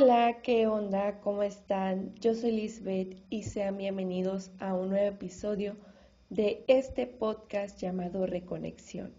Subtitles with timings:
[0.00, 1.18] Hola, ¿qué onda?
[1.22, 2.14] ¿Cómo están?
[2.20, 5.74] Yo soy Lisbeth y sean bienvenidos a un nuevo episodio
[6.30, 9.12] de este podcast llamado Reconexión.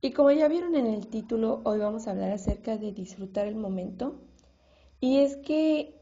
[0.00, 3.54] Y como ya vieron en el título, hoy vamos a hablar acerca de disfrutar el
[3.54, 4.16] momento.
[4.98, 5.94] Y es que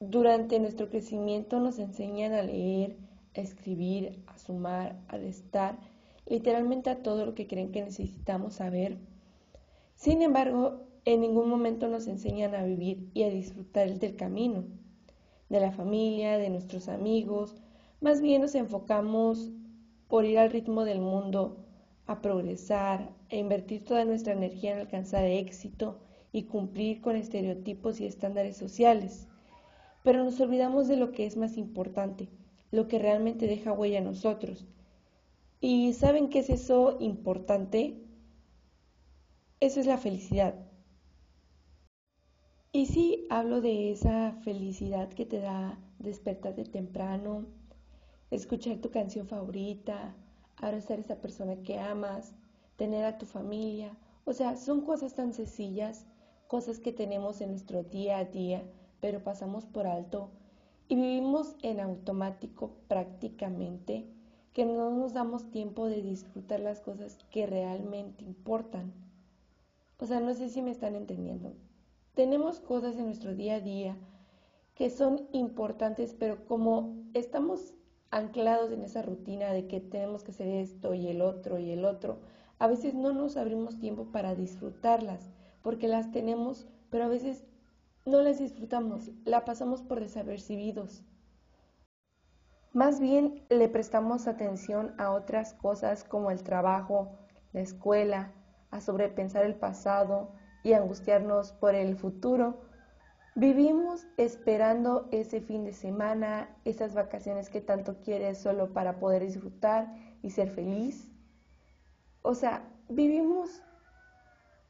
[0.00, 2.96] durante nuestro crecimiento nos enseñan a leer,
[3.36, 5.78] a escribir, a sumar, a restar,
[6.26, 8.98] literalmente a todo lo que creen que necesitamos saber.
[9.94, 14.64] Sin embargo, en ningún momento nos enseñan a vivir y a disfrutar del camino,
[15.48, 17.54] de la familia, de nuestros amigos.
[18.00, 19.50] Más bien nos enfocamos
[20.08, 21.64] por ir al ritmo del mundo,
[22.06, 26.00] a progresar, a invertir toda nuestra energía en alcanzar éxito
[26.32, 29.28] y cumplir con estereotipos y estándares sociales.
[30.02, 32.28] Pero nos olvidamos de lo que es más importante,
[32.70, 34.66] lo que realmente deja huella en nosotros.
[35.60, 38.02] ¿Y saben qué es eso importante?
[39.60, 40.54] Eso es la felicidad.
[42.76, 47.46] Y sí, hablo de esa felicidad que te da despertarte temprano,
[48.32, 50.16] escuchar tu canción favorita,
[50.56, 52.34] abrazar a esa persona que amas,
[52.74, 53.96] tener a tu familia.
[54.24, 56.04] O sea, son cosas tan sencillas,
[56.48, 58.64] cosas que tenemos en nuestro día a día,
[59.00, 60.30] pero pasamos por alto
[60.88, 64.04] y vivimos en automático prácticamente,
[64.52, 68.92] que no nos damos tiempo de disfrutar las cosas que realmente importan.
[70.00, 71.54] O sea, no sé si me están entendiendo.
[72.14, 73.96] Tenemos cosas en nuestro día a día
[74.76, 77.74] que son importantes, pero como estamos
[78.10, 81.84] anclados en esa rutina de que tenemos que hacer esto y el otro y el
[81.84, 82.20] otro,
[82.60, 85.28] a veces no nos abrimos tiempo para disfrutarlas,
[85.62, 87.44] porque las tenemos, pero a veces
[88.06, 91.02] no las disfrutamos, la pasamos por desapercibidos.
[92.72, 97.18] Más bien le prestamos atención a otras cosas como el trabajo,
[97.52, 98.32] la escuela,
[98.70, 100.32] a sobrepensar el pasado,
[100.64, 102.58] y angustiarnos por el futuro.
[103.36, 109.94] Vivimos esperando ese fin de semana, esas vacaciones que tanto quieres solo para poder disfrutar
[110.22, 111.08] y ser feliz.
[112.22, 113.62] O sea, vivimos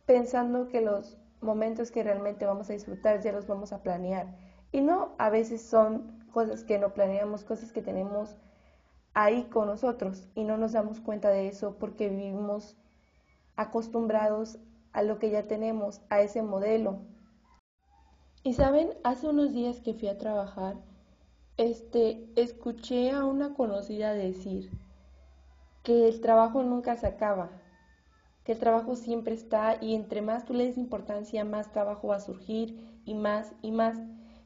[0.04, 4.36] pensando que los momentos que realmente vamos a disfrutar ya los vamos a planear.
[4.72, 8.36] Y no, a veces son cosas que no planeamos, cosas que tenemos
[9.12, 12.76] ahí con nosotros y no nos damos cuenta de eso porque vivimos
[13.54, 14.58] acostumbrados
[14.94, 17.00] a lo que ya tenemos, a ese modelo.
[18.42, 20.76] Y saben, hace unos días que fui a trabajar,
[21.56, 24.70] este, escuché a una conocida decir
[25.82, 27.50] que el trabajo nunca se acaba,
[28.44, 32.16] que el trabajo siempre está y entre más tú le des importancia, más trabajo va
[32.16, 33.98] a surgir y más y más.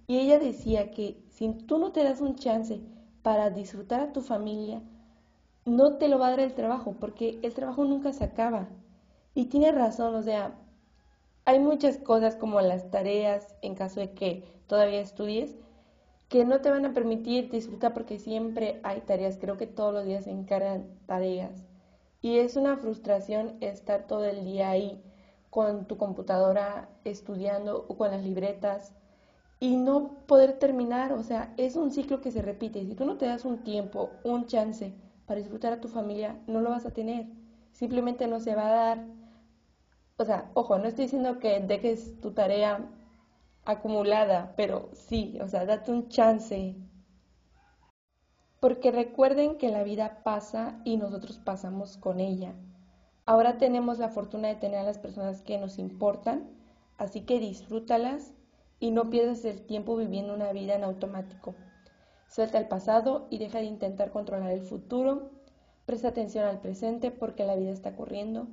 [0.07, 2.81] Y ella decía que si tú no te das un chance
[3.23, 4.81] para disfrutar a tu familia,
[5.67, 8.69] no te lo va a dar el trabajo, porque el trabajo nunca se acaba.
[9.39, 10.59] Y tiene razón, o sea,
[11.45, 15.55] hay muchas cosas como las tareas, en caso de que todavía estudies,
[16.29, 19.39] que no te van a permitir disfrutar porque siempre hay tareas.
[19.41, 21.63] Creo que todos los días se encargan tareas.
[22.21, 25.01] Y es una frustración estar todo el día ahí
[25.51, 28.93] con tu computadora estudiando o con las libretas
[29.61, 31.13] y no poder terminar.
[31.13, 32.85] O sea, es un ciclo que se repite.
[32.85, 34.95] Si tú no te das un tiempo, un chance
[35.27, 37.27] para disfrutar a tu familia, no lo vas a tener.
[37.71, 39.18] Simplemente no se va a dar.
[40.21, 42.85] O sea, ojo, no estoy diciendo que dejes tu tarea
[43.65, 46.75] acumulada, pero sí, o sea, date un chance.
[48.59, 52.55] Porque recuerden que la vida pasa y nosotros pasamos con ella.
[53.27, 56.51] Ahora tenemos la fortuna de tener a las personas que nos importan,
[56.97, 58.33] así que disfrútalas
[58.81, 61.55] y no pierdas el tiempo viviendo una vida en automático.
[62.27, 65.31] Suelta el pasado y deja de intentar controlar el futuro.
[65.87, 68.49] Presta atención al presente porque la vida está corriendo.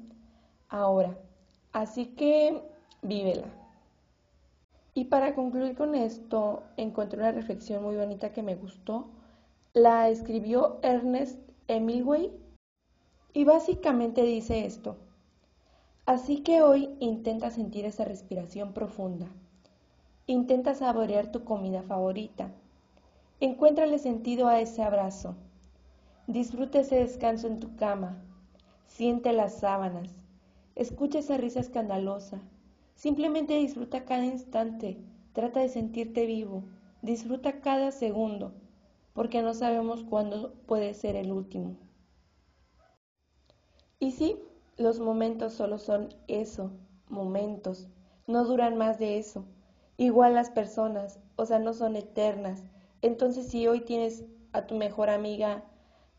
[0.69, 1.17] Ahora,
[1.75, 2.61] Así que
[3.01, 3.49] vívela.
[4.93, 9.09] Y para concluir con esto, encontré una reflexión muy bonita que me gustó.
[9.73, 11.37] La escribió Ernest
[11.67, 12.31] Hemingway
[13.33, 14.95] y básicamente dice esto.
[16.05, 19.27] Así que hoy intenta sentir esa respiración profunda.
[20.27, 22.51] Intenta saborear tu comida favorita.
[23.41, 25.35] Encuéntrale sentido a ese abrazo.
[26.25, 28.23] Disfruta ese descanso en tu cama.
[28.87, 30.24] Siente las sábanas.
[30.75, 32.41] Escucha esa risa escandalosa.
[32.95, 34.97] Simplemente disfruta cada instante.
[35.31, 36.65] Trata de sentirte vivo.
[37.01, 38.51] Disfruta cada segundo,
[39.13, 41.77] porque no sabemos cuándo puede ser el último.
[43.99, 44.35] Y sí,
[44.75, 46.71] los momentos solo son eso,
[47.07, 47.87] momentos.
[48.27, 49.45] No duran más de eso.
[49.97, 52.65] Igual las personas, o sea, no son eternas.
[53.01, 55.63] Entonces, si hoy tienes a tu mejor amiga,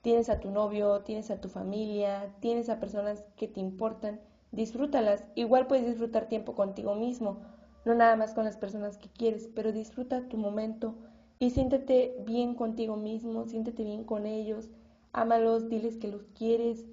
[0.01, 4.21] tienes a tu novio, tienes a tu familia, tienes a personas que te importan,
[4.53, 5.25] disfrútalas.
[5.35, 7.41] Igual puedes disfrutar tiempo contigo mismo,
[7.85, 10.97] no nada más con las personas que quieres, pero disfruta tu momento
[11.39, 14.71] y siéntete bien contigo mismo, siéntete bien con ellos,
[15.13, 16.87] ámalos, diles que los quieres.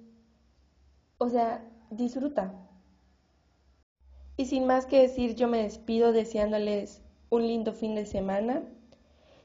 [1.17, 2.53] O sea, disfruta.
[4.35, 8.63] Y sin más que decir, yo me despido deseándoles un lindo fin de semana.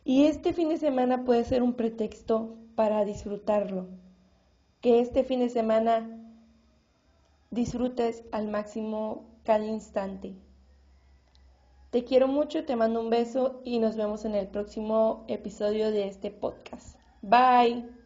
[0.04, 3.86] Y este fin de semana puede ser un pretexto para disfrutarlo.
[4.80, 6.17] Que este fin de semana
[7.50, 10.34] disfrutes al máximo cada instante.
[11.90, 16.06] Te quiero mucho, te mando un beso y nos vemos en el próximo episodio de
[16.06, 16.98] este podcast.
[17.22, 17.97] Bye.